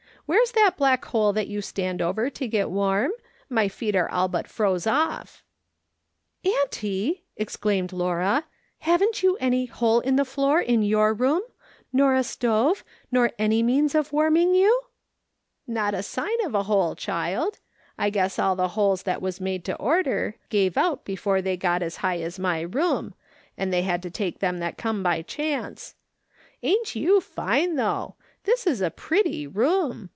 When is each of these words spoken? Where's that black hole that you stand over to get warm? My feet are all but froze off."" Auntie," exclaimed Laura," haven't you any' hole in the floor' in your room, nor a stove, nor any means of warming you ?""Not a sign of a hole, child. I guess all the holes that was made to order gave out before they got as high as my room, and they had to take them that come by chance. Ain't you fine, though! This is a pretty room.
Where's 0.27 0.53
that 0.53 0.77
black 0.77 1.03
hole 1.03 1.33
that 1.33 1.49
you 1.49 1.59
stand 1.61 2.01
over 2.01 2.29
to 2.29 2.47
get 2.47 2.69
warm? 2.69 3.11
My 3.49 3.67
feet 3.67 3.97
are 3.97 4.09
all 4.09 4.29
but 4.29 4.47
froze 4.47 4.87
off."" 4.87 5.43
Auntie," 6.61 7.25
exclaimed 7.35 7.91
Laura," 7.91 8.45
haven't 8.89 9.21
you 9.23 9.35
any' 9.41 9.65
hole 9.65 9.99
in 9.99 10.15
the 10.15 10.23
floor' 10.23 10.61
in 10.61 10.83
your 10.83 11.13
room, 11.13 11.41
nor 11.91 12.15
a 12.15 12.23
stove, 12.23 12.85
nor 13.11 13.31
any 13.37 13.61
means 13.61 13.93
of 13.93 14.13
warming 14.13 14.55
you 14.55 14.83
?""Not 15.67 15.93
a 15.93 16.01
sign 16.01 16.41
of 16.45 16.55
a 16.55 16.63
hole, 16.63 16.95
child. 16.95 17.59
I 17.97 18.09
guess 18.09 18.39
all 18.39 18.55
the 18.55 18.69
holes 18.69 19.03
that 19.03 19.21
was 19.21 19.41
made 19.41 19.65
to 19.65 19.75
order 19.75 20.37
gave 20.47 20.77
out 20.77 21.03
before 21.03 21.41
they 21.41 21.57
got 21.57 21.83
as 21.83 21.97
high 21.97 22.21
as 22.21 22.39
my 22.39 22.61
room, 22.61 23.15
and 23.57 23.73
they 23.73 23.81
had 23.81 24.01
to 24.03 24.09
take 24.09 24.39
them 24.39 24.59
that 24.59 24.77
come 24.77 25.03
by 25.03 25.23
chance. 25.23 25.95
Ain't 26.63 26.95
you 26.95 27.19
fine, 27.19 27.75
though! 27.75 28.15
This 28.45 28.65
is 28.65 28.79
a 28.79 28.89
pretty 28.89 29.45
room. 29.45 30.09